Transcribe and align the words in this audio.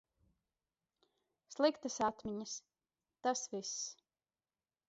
Sliktas 1.57 1.99
atmiņas, 2.07 2.57
tas 3.27 3.47
viss. 3.55 3.79